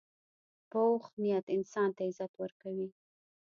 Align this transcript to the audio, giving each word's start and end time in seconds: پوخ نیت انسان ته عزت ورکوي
پوخ 0.71 1.03
نیت 1.21 1.45
انسان 1.55 1.89
ته 1.95 2.01
عزت 2.09 2.31
ورکوي 2.37 2.87